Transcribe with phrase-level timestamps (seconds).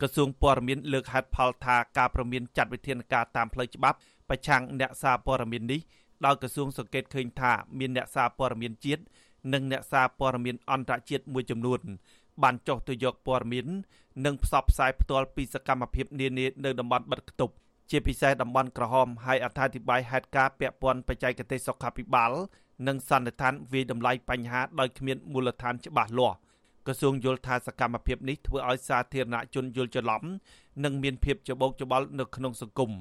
[0.00, 5.80] ក្រសួងព័ត៌មានលើកហេតុផលថាការប្រមានចាត់វិធានការតាមផ្លូវច្បាប់ប្រឆាំងអ្នកសារព័ត៌មាននេះ
[6.24, 9.02] ដោយក្រសួងសង្កេតឃើញថាមានអ្នកសារព័ត៌មានជាតិ
[9.52, 11.80] និងអ្នកសារព័ត៌មានអន្តរជាតិមួយចំនួន
[12.42, 13.66] បានចុះទៅយកព័ត៌មាន
[14.24, 17.54] និងផ្សព្វផ្សាយផ្ទាល់ពីសកម្មភាពនានានៅតំបន់បិទគប់
[17.90, 22.32] ជាពិសេសតំបន់ក្រហមហើយអត្ថាធិប្បាយហេតុការពាក់ព័ន្ធបច្ចេកទេសសុខាភិបាល
[22.86, 26.36] និងសន្និដ្ឋានវិយតម្លៃបញ្ហាដោយគ្មានមូលដ្ឋានច្បាស់លាស់
[26.86, 30.22] ក្រសួងយល់ថាសកម្មភាពនេះធ្វើឲ្យសាធារណជនយល់ច្រឡំ
[30.84, 32.92] និងមានភាពច្បោកច្បល់នៅក្នុងសង្គម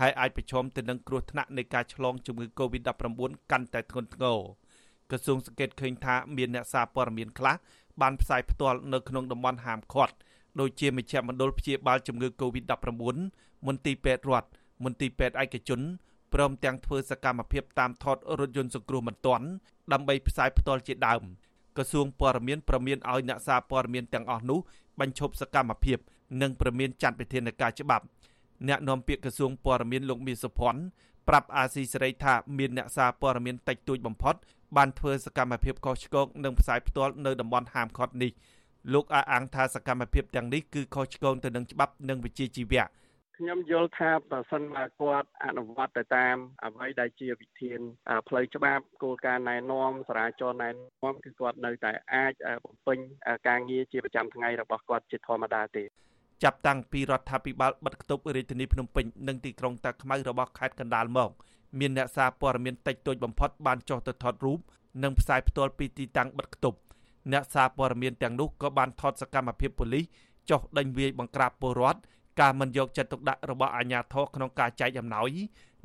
[0.00, 4.38] ហើយអាចប្រឈមទៅនឹងគ្រោះថ្នាក់នៃការឆ្លងជំងឺ Covid-19 កាន់តែធ្ងន់ធ្ងរ
[5.10, 7.54] ក្រសួងសង្កេតឃើញថាមានអ្នកសារព័ត៌មានខ្លះ
[8.00, 10.14] បានផ្សាយផ្ទាល់នៅក្នុងតំបន់ហាមឃាត់
[10.60, 12.86] ដូចជាមជ្ឈមណ្ឌលព្យាបាលជំងឺ Covid-19
[13.66, 14.48] មន្ទីរពេទ្យរដ្ឋ
[14.84, 15.80] មន្ទីរពេទ្យឯកជន
[16.34, 19.46] ព្រមទាំងធ្វើសកម្មភាពតាមថតរថយន្តសង្គ្រោះបន្ទាន់
[19.92, 21.22] ដើម្បីផ្សាយផ្ទាល់ជាដើម
[21.78, 24.58] ក្រសួងព័ត៌មានប្រមានឲ្យអ្នកសារព័ត៌មានទាំងអស់នោះ
[25.00, 25.98] បញ្ឈប់សកម្មភាព
[26.42, 28.04] និងប្រមានចាត់វិធានការច្បាប់
[28.68, 30.80] អ្នកនាំពាក្យក្រសួងព័ត៌មានលោកមាសសុភ័ណ្ឌ
[31.28, 34.34] ប្រាប់អាស៊ីសេរីថាមានអ្នកសារព័ត៌មានតិចតួចបំផុត
[34.76, 38.30] បានធ្វើសកម្មភាពខុសឆ្គងនិងផ្សាយផ្ទាល់នៅតំបន់ហាមឃាត់នេះ
[38.92, 42.84] លោកអះអាងថាសកម្មភាពទាំងនេះគឺខុសឆ្គងទៅនឹងច្បាប់និងវិជ្ជាជីវៈ
[43.38, 47.80] ខ្ញុំយល់ថាបើសិនបើគាត់អនុវត្តទៅតាមអ្វីដែលជាវិធាន
[48.28, 52.32] ផ្លូវច្បាប់គោលការណ៍ណែនាំសារាចរណែនាំគឺគាត់នៅតែអាច
[52.64, 52.98] បំពេញ
[53.48, 55.84] ការងារជាប្រចាំថ្ងៃរបស់គាត់ជាធម្មតាទេ
[56.44, 61.30] ចាប់តាំងពីរដ្ឋាភិបាលបិទគប់រាជធានីភ្នំពេញនិងទីក្រុងតាខ្មៅរបស់ខេត្តកណ្ដាលមក
[61.78, 64.58] មានអ្នកសារព័ត៌មានតិចតួចបំផុតបានចុះទៅថតរូប
[65.02, 66.78] និងផ្សាយផ្ទាល់ពីទីតាំងបិទគប់
[67.32, 70.04] អ្នកសារព័ត៌មានទាំងនោះក៏បានថតសកម្មភាពប៉ូលីស
[70.50, 72.00] ចុះដេញវាយបង្ក្រាបពលរដ្ឋ
[72.40, 75.30] ការមិនយកចិត្តទុកដាក់របស់អាជ្ញាធរក្នុងការចែកអំណោយ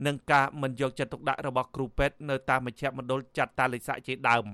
[0.06, 4.46] និងការមិនយកចិត្តទុកដាក់របស់គ្រូពេទ្យនៅតាមមជ្ឈមណ្ឌលចាត់តាលិស័កជាដើម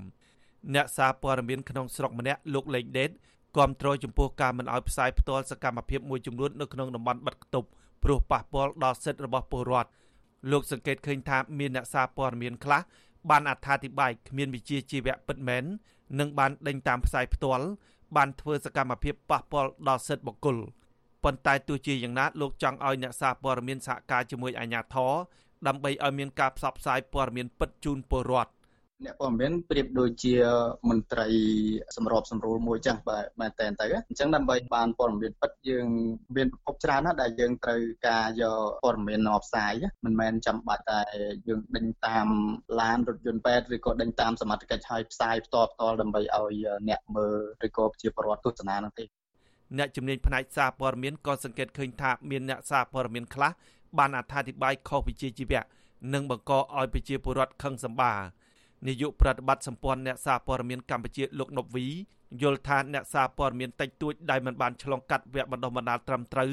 [0.75, 3.09] អ្នកសារព័ត៌មានក្នុងស្រុកម្នាក់លោកលេងដេត
[3.57, 7.67] គាំទ្រចំពោះការមិនអោយផ្សាយផ្ទាល់សកម្មភាពមួយចំនួននៅក្នុងតំបន់បិទគប់
[8.03, 9.89] ព្រោះប៉ះពាល់ដល់សិទ្ធិរបស់ពលរដ្ឋ
[10.51, 12.81] លោកសង្កេតឃើញថាមានអ្នកសារព័ត៌មានខ្លះ
[13.29, 15.63] បានអត្ថាធិប្បាយគ្មានវិជ្ជាជីវៈពិតមែន
[16.19, 17.65] និងបានដេញតាមផ្សាយផ្ទាល់
[18.15, 20.57] បានធ្វើសកម្មភាពប៉ះពាល់ដល់សិទ្ធិបុគ្គល
[21.23, 25.13] ប៉ុន្តែទោះជាយ៉ាងណាលោកចង់ឲ្យអ្នកសារព័ត៌មានសហការជាមួយអាជ្ញាធរ
[25.67, 28.51] ដើម្បីឲ្យមានការផ្សព្វផ្សាយព័ត៌មានពិតជូនពលរដ្ឋ
[29.05, 30.35] អ្នកព័ត៌មានប្រៀបដូចជា
[30.89, 31.27] មន្ត្រី
[31.95, 35.87] សម្របសម្រួលមួយចឹងបាទមែនតើទៅអញ្ចឹងដើម្បីបានព័ត៌មានពិតយើង
[36.35, 39.73] មានប្រភពច្រើនណាស់ដែលយើងត្រូវការយកព័ត៌មានមកផ្សាយ
[40.05, 40.99] មិនមែនចាំបាច់តែ
[41.47, 42.27] យើងដេញតាម
[42.81, 46.55] ឡានរថយន្តពេទ្យឬក៏ដេញតាមសមត្ថកិច្ចឲ្យផ្សាយផ្ទាល់ផ្ទាល់ដើម្បីឲ្យ
[46.89, 47.37] អ្នកមើល
[47.67, 49.05] ឬក៏ជាពលរដ្ឋទស្សនានោះទេ
[49.77, 53.51] អ្នកជំនាញផ្នែកសារព័ត៌មានក៏សង្កេតឃើញថាមានអ្នកសារព័ត៌មានខ្លះ
[53.97, 55.61] បានអត្ថាធិប្បាយខុសវិជ្ជាជីវៈ
[56.13, 58.13] និងបង្កឲ្យប្រជាពលរដ្ឋខឹងសម្បា
[58.87, 61.85] នាយកប្រតិបត្តិសម្ព័ន្ធអ្នកសារព័ត៌មានកម្ពុជាលោកណប់វី
[62.41, 66.51] យល់ថាអ្នកសារព័ត៌មានតិចតួចដែលមិនបានឆ្លងកាត់វគ្គបណ្ដុះបណ្ដាលត្រឹមត្រូវ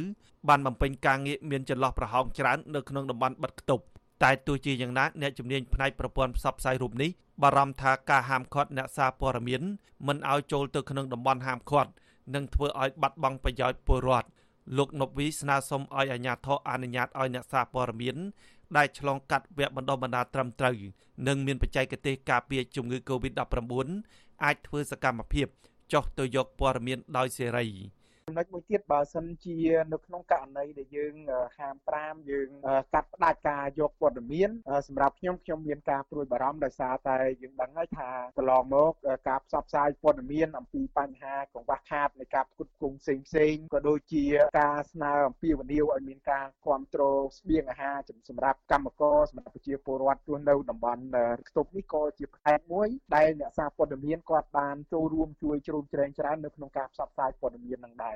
[0.48, 3.84] បានបំពេញការងារមានចន្លោះប្រហោងច្រើននៅក្នុងតំបន់បិទគប់
[4.22, 7.10] តែទោះជាយ៉ាងណាអ្នកជំនាញផ្នែកប្រព័ន្ធផ្សព្វផ្សាយរូបនេះ
[7.42, 9.62] បារម្ភថាការហាមឃាត់អ្នកសារព័ត៌មាន
[10.06, 11.90] មិនឲ្យចូលទៅក្នុងតំបន់ហាមឃាត់
[12.34, 14.28] នឹងធ្វើឲ្យបាត់បង់ប្រយោជន៍ពលរដ្ឋ
[14.76, 18.16] លោកណប់វីស្នើសុំឲ្យអាជ្ញាធរអនុញ្ញាតឲ្យអ្នកសារព័ត៌មាន
[18.76, 20.76] ដែលឆ្លងកាត់វគ្គបណ្ដុះបណ្ដាលត្រឹមត្រូវ
[21.26, 23.72] និងមានបច្ចេកទេសការពារជំងឺ Covid-19
[24.44, 25.46] អាចធ្វើសកម្មភាព
[25.92, 27.66] ចុះទៅយកព័ត៌មានដោយសេរី
[28.28, 29.58] ចំណុចមួយទៀតបើសិនជា
[29.92, 31.14] នៅក្នុងករណីដែលយើង
[31.58, 32.48] ហាម5យើង
[32.94, 34.50] កាត់ផ្ដាច់ការយកព័ត៌មាន
[34.86, 38.92] សម្រាប់ខ្ញុំខ្ញុំមានការព្រួយបារម្ភដោយសារតែយើងដឹងហើយថាកន្លងមក
[39.28, 44.24] ការផ្សព្វផ្សាយព័ត៌មានអំពីបញ្ហាកង្វះខាតនៃការផ្គត់ផ្គង់ផ្សេងផ្សេងក៏ដូចជា
[44.60, 47.96] ការស្នើអំពីវនីវឲ្យមានការគ្រប់គ្រងស្បៀងអាហារ
[48.28, 51.02] សម្រាប់កម្មករសម្រាប់ប្រជាពលរដ្ឋរស់នៅតំបន់
[51.48, 58.15] ខ្ទប់នេះក៏ជាផ្នែកមួយដែលអ្នកសារព័ត៌មានគាត់បានចូលរួមជួយជ្រោមជ្រែងច្រើននៅក្នុងការផ្សព្វផ្សាយព័ត៌មាននឹងដែរ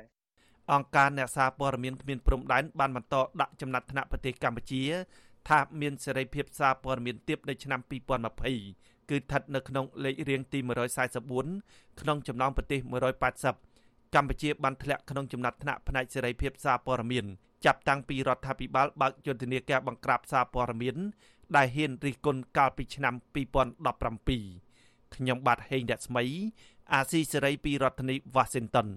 [0.73, 4.81] អង្គការអ្នកសារព័ត៌មានគ្មានព្រំដែនបានបន្តដាក់ចំណាត់ថ្នាក់ប្រទេសកម្ពុជា
[5.49, 7.79] ថាមានសេរីភាពសារព័ត៌មានទាបនៅឆ្នាំ
[8.45, 10.59] 2020គឺស្ថិតនៅក្នុងលេខរៀងទី
[11.29, 12.79] 144ក្នុងចំណោមប្រទេស
[13.47, 17.25] 180កម្ពុជាបានធ្លាក់ក្នុងចំណាត់ថ្នាក់ផ្នែកសេរីភាពសារព័ត៌មាន
[17.65, 20.95] ចាប់តាំងពីរដ្ឋាភិបាលបើកយុទ្ធនាការបង្ក្រាបសារព័ត៌មាន
[21.55, 23.13] ដែលហ៊ានរិះគន់កាលពីឆ្នាំ
[23.89, 26.23] 2017ខ្ញុំបាទហេងរស្មី
[26.93, 28.87] អាស៊ីសេរីពីរដ្ឋធានី Washington